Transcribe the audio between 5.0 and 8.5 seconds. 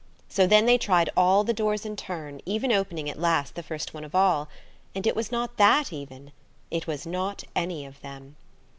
it was not that, even. It was not any of them.